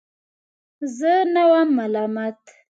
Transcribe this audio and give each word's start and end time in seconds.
زه 0.97 1.13
نه 1.33 1.43
وم 1.51 1.67
ملامت. 1.77 2.39